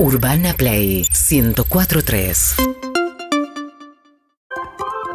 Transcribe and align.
Urbana 0.00 0.54
Play 0.54 1.04
1043. 1.10 2.54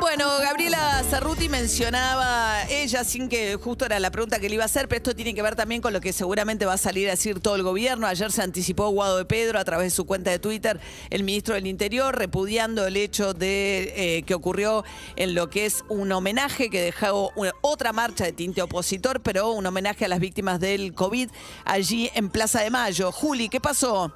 Bueno, 0.02 0.28
Gabriela 0.42 1.02
Cerruti 1.10 1.48
mencionaba 1.48 2.64
ella, 2.70 3.06
sin 3.06 3.30
que 3.30 3.56
justo 3.56 3.86
era 3.86 3.98
la 4.02 4.12
pregunta 4.12 4.40
que 4.42 4.50
le 4.50 4.56
iba 4.56 4.64
a 4.64 4.66
hacer, 4.66 4.90
pero 4.90 4.98
esto 4.98 5.16
tiene 5.16 5.34
que 5.34 5.42
ver 5.42 5.56
también 5.56 5.82
con 5.82 5.94
lo 5.94 6.02
que 6.02 6.12
seguramente 6.12 6.66
va 6.66 6.74
a 6.74 6.78
salir 6.78 7.08
a 7.08 7.12
decir 7.12 7.40
todo 7.40 7.56
el 7.56 7.64
gobierno. 7.64 8.08
Ayer 8.08 8.30
se 8.34 8.42
anticipó 8.42 8.90
Guado 8.90 9.18
de 9.20 9.24
Pedro 9.24 9.58
a 9.58 9.64
través 9.64 9.86
de 9.86 9.96
su 9.96 10.06
cuenta 10.06 10.32
de 10.32 10.40
Twitter, 10.40 10.82
el 11.10 11.24
ministro 11.24 11.56
del 11.56 11.66
Interior, 11.66 12.14
repudiando 12.14 12.86
el 12.86 12.98
hecho 12.98 13.34
de 13.34 13.94
eh, 13.96 14.24
que 14.24 14.34
ocurrió 14.34 14.84
en 15.16 15.34
lo 15.34 15.50
que 15.50 15.66
es 15.66 15.86
un 15.88 16.12
homenaje 16.12 16.70
que 16.70 16.82
dejó 16.82 17.32
otra 17.62 17.94
marcha 17.94 18.26
de 18.26 18.34
tinte 18.34 18.62
opositor, 18.62 19.22
pero 19.22 19.54
un 19.54 19.66
homenaje 19.66 20.04
a 20.04 20.10
las 20.10 20.20
víctimas 20.20 20.60
del 20.60 20.94
COVID 20.94 21.30
allí 21.64 22.12
en 22.16 22.30
Plaza 22.30 22.60
de 22.60 22.70
Mayo. 22.70 23.14
Juli, 23.14 23.48
¿qué 23.48 23.62
pasó? 23.62 24.12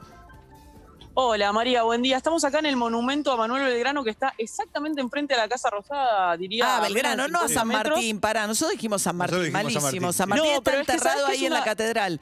Hola 1.19 1.51
María, 1.51 1.81
buen 1.81 2.03
día. 2.03 2.15
Estamos 2.15 2.43
acá 2.43 2.59
en 2.59 2.67
el 2.67 2.75
monumento 2.75 3.31
a 3.31 3.37
Manuel 3.37 3.63
Belgrano 3.65 4.03
que 4.03 4.11
está 4.11 4.35
exactamente 4.37 5.01
enfrente 5.01 5.33
de 5.33 5.39
la 5.39 5.49
Casa 5.49 5.71
Rosada, 5.71 6.37
diría. 6.37 6.77
Ah, 6.77 6.79
Belgrano, 6.79 7.27
no 7.27 7.39
a 7.39 7.47
50 7.47 7.53
San 7.59 7.67
metros. 7.67 7.95
Martín, 7.97 8.19
pará. 8.19 8.45
Nosotros 8.45 8.73
dijimos 8.73 9.01
San 9.01 9.15
Martín, 9.17 9.51
Nosotros 9.51 9.51
dijimos 9.51 9.73
San 9.73 9.81
malísimo. 9.81 10.05
Martín. 10.05 10.13
San 10.13 10.29
Martín 10.29 10.45
No, 10.45 10.51
está 10.59 10.63
pero 10.63 10.81
es 10.81 10.85
que 10.85 10.91
enterrado 10.93 11.19
¿sabes 11.21 11.25
qué 11.25 11.31
ahí 11.39 11.45
es 11.45 11.47
en 11.47 11.53
la 11.53 11.63
catedral. 11.63 12.21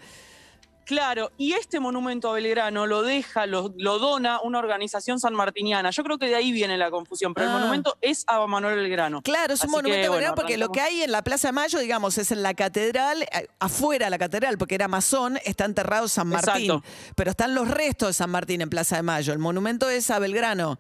Claro, 0.85 1.31
y 1.38 1.53
este 1.53 1.80
monumento 1.80 2.30
a 2.30 2.34
Belgrano 2.34 2.85
lo 2.85 3.02
deja, 3.02 3.48
lo, 3.48 3.73
lo 3.76 3.98
dona 3.98 4.39
una 4.41 4.59
organización 4.59 5.20
sanmartiniana. 5.20 5.89
Yo 5.89 6.03
creo 6.03 6.20
que 6.20 6.27
de 6.27 6.35
ahí 6.35 6.52
viene 6.52 6.77
la 6.77 6.91
confusión, 6.91 7.34
pero 7.34 7.48
Ah. 7.48 7.53
el 7.53 7.59
monumento 7.59 7.98
es 8.02 8.23
a 8.27 8.45
Manuel 8.45 8.76
Belgrano. 8.76 9.21
Claro, 9.23 9.55
es 9.55 9.62
un 9.62 9.66
Así 9.66 9.71
monumento 9.76 10.02
que, 10.02 10.05
a 10.05 10.09
bueno, 10.09 10.16
Belgrano 10.21 10.35
porque 10.35 10.57
lo 10.57 10.70
que 10.70 10.81
hay 10.81 11.02
en 11.02 11.12
la 11.12 11.23
Plaza 11.23 11.48
de 11.48 11.53
Mayo, 11.53 11.79
digamos, 11.79 12.17
es 12.20 12.31
en 12.31 12.43
la 12.43 12.53
catedral, 12.53 13.23
eh, 13.23 13.48
afuera 13.59 14.05
de 14.05 14.09
la 14.12 14.20
catedral, 14.20 14.57
porque 14.59 14.76
era 14.76 14.88
masón, 14.88 15.40
está 15.43 15.66
enterrado 15.66 16.07
San 16.07 16.27
Martín. 16.27 16.71
Exacto. 16.71 16.84
Pero 17.15 17.31
están 17.31 17.55
los 17.55 17.67
restos 17.67 18.09
de 18.09 18.13
San 18.13 18.29
Martín 18.29 18.62
en 18.62 18.70
Plaza 18.70 18.95
de 18.98 19.02
Mayo. 19.02 19.34
El 19.34 19.40
monumento 19.40 19.90
es 19.90 20.12
a 20.12 20.20
Belgrano. 20.20 20.77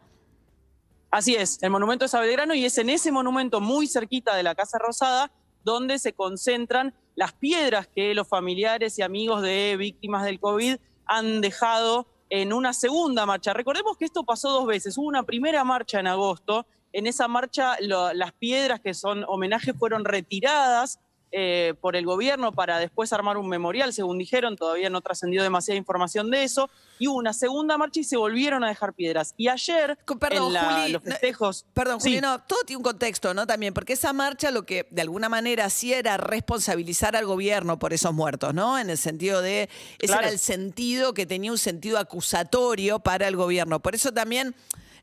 Así 1.09 1.33
es, 1.35 1.57
el 1.63 1.69
monumento 1.69 2.05
es 2.05 2.13
a 2.13 2.19
Belgrano 2.19 2.53
y 2.53 2.65
es 2.65 2.77
en 2.77 2.89
ese 2.89 3.11
monumento 3.11 3.61
muy 3.61 3.87
cerquita 3.87 4.35
de 4.35 4.43
la 4.43 4.53
Casa 4.53 4.77
Rosada 4.77 5.31
donde 5.65 5.99
se 5.99 6.13
concentran 6.13 6.93
las 7.15 7.33
piedras 7.33 7.87
que 7.87 8.13
los 8.13 8.27
familiares 8.27 8.97
y 8.97 9.01
amigos 9.01 9.41
de 9.41 9.75
víctimas 9.77 10.23
del 10.23 10.39
COVID 10.39 10.77
han 11.05 11.41
dejado 11.41 12.07
en 12.29 12.53
una 12.53 12.71
segunda 12.71 13.25
marcha. 13.25 13.53
Recordemos 13.53 13.97
que 13.97 14.05
esto 14.05 14.23
pasó 14.23 14.49
dos 14.49 14.67
veces. 14.67 14.97
Hubo 14.97 15.07
una 15.07 15.23
primera 15.23 15.63
marcha 15.63 15.99
en 15.99 16.07
agosto. 16.07 16.65
En 16.93 17.07
esa 17.07 17.27
marcha 17.27 17.75
las 17.81 18.31
piedras 18.33 18.79
que 18.79 18.93
son 18.93 19.25
homenajes 19.27 19.75
fueron 19.77 20.05
retiradas 20.05 20.99
eh, 21.37 21.73
por 21.81 21.97
el 21.97 22.05
gobierno 22.05 22.53
para 22.53 22.79
después 22.79 23.11
armar 23.11 23.35
un 23.37 23.49
memorial, 23.49 23.91
según 23.91 24.17
dijeron. 24.17 24.55
Todavía 24.55 24.89
no 24.89 25.01
trascendió 25.01 25.43
demasiada 25.43 25.77
información 25.77 26.31
de 26.31 26.43
eso. 26.43 26.69
Y 26.97 27.07
hubo 27.09 27.17
una 27.17 27.33
segunda 27.33 27.77
marcha 27.77 27.99
y 27.99 28.03
se 28.05 28.15
volvieron 28.15 28.63
a 28.63 28.69
dejar 28.69 28.93
piedras. 28.93 29.33
Y 29.35 29.49
ayer, 29.49 29.97
perdón, 30.17 30.47
en 30.47 30.53
la- 30.53 30.63
Juli, 30.63 30.91
los 30.93 31.03
no, 31.03 31.11
festejos... 31.11 31.65
Perdón, 31.73 31.99
Sí. 31.99 32.07
Juli, 32.11 32.21
no, 32.21 32.39
todo 32.43 32.59
tiene 32.65 32.77
un 32.77 32.83
contexto, 32.83 33.33
¿no? 33.33 33.45
También, 33.45 33.73
porque 33.73 33.91
esa 33.93 34.13
marcha 34.13 34.49
lo 34.49 34.65
que 34.65 34.87
de 34.91 35.01
alguna 35.01 35.27
manera 35.27 35.65
hacía 35.65 35.99
era 35.99 36.15
responsabilizar 36.15 37.17
al 37.17 37.25
gobierno 37.25 37.77
por 37.79 37.91
esos 37.91 38.13
muertos, 38.13 38.53
¿no? 38.53 38.79
En 38.79 38.89
el 38.89 38.97
sentido 38.97 39.41
de, 39.41 39.63
ese 39.99 40.07
Claro. 40.07 40.21
era 40.21 40.29
el 40.31 40.39
sentido 40.39 41.13
que 41.13 41.25
tenía 41.25 41.51
un 41.51 41.57
sentido 41.57 41.97
acusatorio 41.97 42.99
para 42.99 43.27
el 43.27 43.35
gobierno. 43.35 43.81
Por 43.81 43.93
eso 43.93 44.13
también 44.13 44.55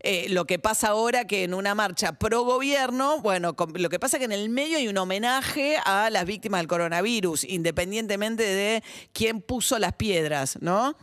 eh, 0.03 0.27
lo 0.29 0.45
que 0.47 0.59
pasa 0.59 0.89
ahora 0.89 1.27
que 1.27 1.45
en 1.45 1.55
una 1.55 1.75
marcha 1.75 2.13
pro 2.19 2.43
gobierno, 2.43 3.21
bueno, 3.21 3.55
com- 3.55 3.73
lo 3.75 3.89
que 3.89 3.99
pasa 4.01 4.19
que 4.19 4.25
en 4.25 4.33
el 4.33 4.49
medio 4.49 4.79
hay 4.79 4.89
un 4.89 4.99
homenaje 4.99 5.77
a 5.85 6.11
las 6.11 6.25
víctimas 6.25 6.61
del 6.61 6.69
coronavirus, 6.69 7.45
independientemente 7.45 8.43
de 8.43 8.83
quién 9.13 9.41
puso 9.41 9.79
las 9.79 9.93
piedras, 9.95 10.59
¿no? 10.61 10.97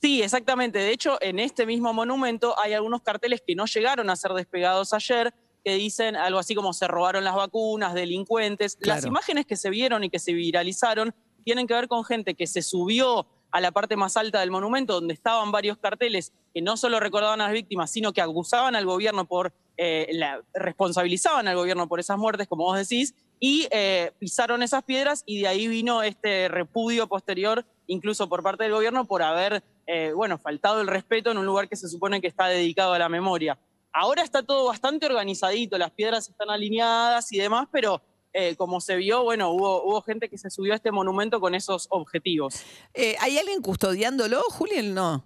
Sí, 0.00 0.22
exactamente. 0.22 0.78
De 0.80 0.90
hecho, 0.90 1.16
en 1.20 1.38
este 1.38 1.64
mismo 1.64 1.92
monumento 1.92 2.58
hay 2.58 2.72
algunos 2.72 3.02
carteles 3.02 3.40
que 3.46 3.54
no 3.54 3.66
llegaron 3.66 4.10
a 4.10 4.16
ser 4.16 4.32
despegados 4.32 4.92
ayer, 4.92 5.32
que 5.64 5.74
dicen 5.74 6.16
algo 6.16 6.40
así 6.40 6.56
como 6.56 6.72
se 6.72 6.88
robaron 6.88 7.22
las 7.22 7.36
vacunas, 7.36 7.94
delincuentes. 7.94 8.76
Las 8.80 9.04
imágenes 9.04 9.46
que 9.46 9.54
se 9.56 9.70
vieron 9.70 10.02
y 10.02 10.10
que 10.10 10.18
se 10.18 10.32
viralizaron 10.32 11.14
tienen 11.44 11.68
que 11.68 11.74
ver 11.74 11.86
con 11.86 12.04
gente 12.04 12.34
que 12.34 12.48
se 12.48 12.62
subió 12.62 13.26
a 13.52 13.60
la 13.60 13.70
parte 13.70 13.96
más 13.96 14.16
alta 14.16 14.40
del 14.40 14.50
monumento, 14.50 14.94
donde 14.94 15.14
estaban 15.14 15.52
varios 15.52 15.78
carteles 15.78 16.32
que 16.54 16.62
no 16.62 16.76
solo 16.76 16.98
recordaban 16.98 17.40
a 17.40 17.44
las 17.44 17.52
víctimas, 17.52 17.90
sino 17.90 18.12
que 18.12 18.22
acusaban 18.22 18.74
al 18.74 18.86
gobierno 18.86 19.26
por, 19.26 19.52
eh, 19.76 20.08
responsabilizaban 20.54 21.46
al 21.48 21.56
gobierno 21.56 21.86
por 21.86 22.00
esas 22.00 22.18
muertes, 22.18 22.48
como 22.48 22.64
vos 22.64 22.78
decís, 22.78 23.14
y 23.38 23.68
eh, 23.70 24.12
pisaron 24.18 24.62
esas 24.62 24.84
piedras 24.84 25.22
y 25.26 25.40
de 25.40 25.48
ahí 25.48 25.68
vino 25.68 26.02
este 26.02 26.48
repudio 26.48 27.06
posterior, 27.08 27.64
incluso 27.86 28.28
por 28.28 28.42
parte 28.42 28.64
del 28.64 28.72
gobierno, 28.72 29.04
por 29.04 29.22
haber, 29.22 29.62
eh, 29.86 30.12
bueno, 30.14 30.38
faltado 30.38 30.80
el 30.80 30.86
respeto 30.86 31.30
en 31.30 31.38
un 31.38 31.46
lugar 31.46 31.68
que 31.68 31.76
se 31.76 31.88
supone 31.88 32.20
que 32.20 32.28
está 32.28 32.46
dedicado 32.46 32.94
a 32.94 32.98
la 32.98 33.08
memoria. 33.08 33.58
Ahora 33.92 34.22
está 34.22 34.42
todo 34.42 34.66
bastante 34.68 35.04
organizadito, 35.04 35.76
las 35.76 35.90
piedras 35.90 36.28
están 36.28 36.48
alineadas 36.48 37.30
y 37.32 37.38
demás, 37.38 37.68
pero 37.70 38.00
eh, 38.32 38.56
como 38.56 38.80
se 38.80 38.96
vio, 38.96 39.22
bueno, 39.22 39.50
hubo, 39.50 39.84
hubo 39.84 40.02
gente 40.02 40.28
que 40.28 40.38
se 40.38 40.50
subió 40.50 40.72
a 40.72 40.76
este 40.76 40.90
monumento 40.90 41.40
con 41.40 41.54
esos 41.54 41.86
objetivos. 41.90 42.62
Eh, 42.94 43.16
¿Hay 43.20 43.38
alguien 43.38 43.60
custodiándolo, 43.60 44.40
Juli? 44.50 44.82
No. 44.82 45.24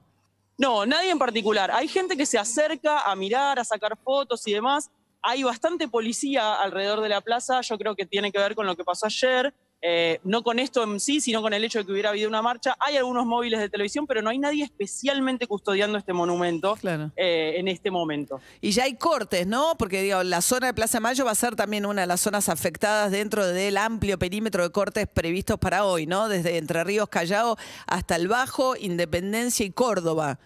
No, 0.58 0.86
nadie 0.86 1.10
en 1.10 1.18
particular. 1.18 1.70
Hay 1.70 1.86
gente 1.86 2.16
que 2.16 2.26
se 2.26 2.38
acerca 2.38 3.00
a 3.00 3.14
mirar, 3.14 3.58
a 3.58 3.64
sacar 3.64 3.96
fotos 3.96 4.46
y 4.48 4.52
demás. 4.52 4.90
Hay 5.22 5.42
bastante 5.42 5.86
policía 5.86 6.54
alrededor 6.54 7.00
de 7.00 7.10
la 7.10 7.20
plaza. 7.20 7.60
Yo 7.60 7.76
creo 7.78 7.94
que 7.94 8.06
tiene 8.06 8.32
que 8.32 8.38
ver 8.38 8.54
con 8.54 8.66
lo 8.66 8.74
que 8.76 8.84
pasó 8.84 9.06
ayer. 9.06 9.52
Eh, 9.82 10.20
no 10.24 10.42
con 10.42 10.58
esto 10.58 10.82
en 10.82 10.98
sí, 10.98 11.20
sino 11.20 11.42
con 11.42 11.52
el 11.52 11.62
hecho 11.62 11.78
de 11.78 11.84
que 11.86 11.92
hubiera 11.92 12.08
habido 12.08 12.28
una 12.28 12.40
marcha. 12.42 12.74
Hay 12.80 12.96
algunos 12.96 13.26
móviles 13.26 13.60
de 13.60 13.68
televisión, 13.68 14.06
pero 14.06 14.22
no 14.22 14.30
hay 14.30 14.38
nadie 14.38 14.64
especialmente 14.64 15.46
custodiando 15.46 15.98
este 15.98 16.12
monumento 16.14 16.76
Claro. 16.76 17.12
eh, 17.14 17.54
en 17.58 17.68
este 17.68 17.90
momento. 17.90 18.40
Y 18.60 18.70
ya 18.72 18.84
hay 18.84 18.96
cortes, 18.96 19.46
¿no? 19.46 19.74
Porque 19.78 20.02
digo, 20.02 20.22
la 20.22 20.40
zona 20.40 20.68
de 20.68 20.74
Plaza 20.74 20.98
Mayo 20.98 21.24
va 21.26 21.32
a 21.32 21.34
ser 21.36 21.54
también 21.56 21.84
una 21.86 22.00
de 22.00 22.06
las 22.06 22.20
zonas 22.22 22.48
afectadas 22.48 23.12
dentro 23.12 23.46
del 23.46 23.76
amplio 23.76 24.18
perímetro 24.18 24.62
de 24.62 24.70
cortes 24.70 25.06
previstos 25.06 25.58
para 25.58 25.84
hoy, 25.84 26.06
¿no? 26.06 26.28
Desde 26.28 26.56
Entre 26.56 26.82
Ríos, 26.82 27.08
Callao 27.08 27.56
hasta 27.86 28.16
el 28.16 28.28
Bajo, 28.28 28.76
Independencia 28.76 29.64
y 29.66 29.70
Córdoba. 29.70 30.38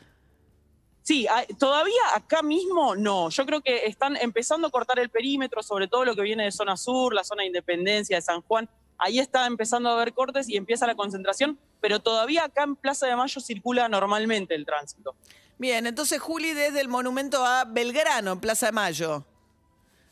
Sí, 1.02 1.26
hay- 1.28 1.46
todavía 1.58 1.94
acá 2.14 2.42
mismo 2.42 2.94
no. 2.94 3.30
Yo 3.30 3.46
creo 3.46 3.62
que 3.62 3.86
están 3.86 4.16
empezando 4.16 4.66
a 4.66 4.70
cortar 4.70 4.98
el 4.98 5.08
perímetro, 5.08 5.62
sobre 5.62 5.88
todo 5.88 6.04
lo 6.04 6.14
que 6.14 6.22
viene 6.22 6.44
de 6.44 6.52
zona 6.52 6.76
sur, 6.76 7.14
la 7.14 7.24
zona 7.24 7.42
de 7.42 7.46
Independencia, 7.46 8.16
de 8.16 8.22
San 8.22 8.42
Juan. 8.42 8.68
Ahí 9.02 9.18
está 9.18 9.46
empezando 9.46 9.88
a 9.88 9.94
haber 9.94 10.12
cortes 10.12 10.48
y 10.48 10.56
empieza 10.56 10.86
la 10.86 10.94
concentración, 10.94 11.58
pero 11.80 12.00
todavía 12.00 12.44
acá 12.44 12.64
en 12.64 12.76
Plaza 12.76 13.06
de 13.06 13.16
Mayo 13.16 13.40
circula 13.40 13.88
normalmente 13.88 14.54
el 14.54 14.66
tránsito. 14.66 15.14
Bien, 15.58 15.86
entonces 15.86 16.20
Juli 16.20 16.52
desde 16.52 16.80
el 16.82 16.88
monumento 16.88 17.44
a 17.44 17.64
Belgrano, 17.64 18.32
en 18.32 18.40
Plaza 18.40 18.66
de 18.66 18.72
Mayo. 18.72 19.24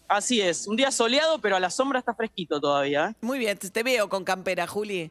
Así 0.08 0.40
es, 0.40 0.66
un 0.66 0.76
día 0.76 0.90
soleado, 0.90 1.38
pero 1.38 1.56
a 1.56 1.60
la 1.60 1.68
sombra 1.68 1.98
está 1.98 2.14
fresquito 2.14 2.58
todavía. 2.60 3.10
¿eh? 3.10 3.14
Muy 3.20 3.38
bien, 3.38 3.58
te 3.58 3.82
veo 3.82 4.08
con 4.08 4.24
campera, 4.24 4.66
Juli. 4.66 5.10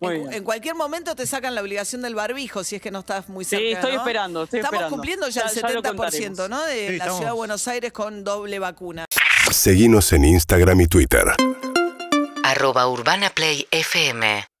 Muy 0.00 0.16
en, 0.16 0.20
bien. 0.22 0.32
en 0.34 0.44
cualquier 0.44 0.74
momento 0.74 1.14
te 1.14 1.26
sacan 1.26 1.54
la 1.54 1.62
obligación 1.62 2.02
del 2.02 2.14
barbijo 2.14 2.62
si 2.64 2.76
es 2.76 2.82
que 2.82 2.90
no 2.90 2.98
estás 3.00 3.28
muy 3.30 3.44
cerca. 3.46 3.62
Sí, 3.64 3.72
estoy 3.72 3.92
¿no? 3.92 3.98
esperando, 4.00 4.42
estoy 4.44 4.60
Estamos 4.60 4.74
esperando. 4.80 4.96
cumpliendo 4.96 5.28
ya, 5.28 5.42
Ya- 5.44 5.48
el 5.48 5.54
ya 5.54 5.68
lo 5.70 5.82
70%, 5.82 5.96
contaremos. 5.96 6.48
¿no? 6.50 6.62
De 6.66 6.74
Sí, 6.74 6.86
la 6.88 6.92
estamos. 6.92 7.16
ciudad 7.16 7.30
de 7.32 7.36
Buenos 7.36 7.68
Aires 7.68 7.92
con 7.92 8.22
doble 8.24 8.58
vacuna. 8.58 9.06
Seguimos 9.50 10.12
en 10.12 10.24
Instagram 10.26 10.80
y 10.82 10.86
Twitter. 10.86 11.24
Arroba 12.50 12.88
Urbana 12.88 13.30
Play 13.30 13.68
FM 13.70 14.50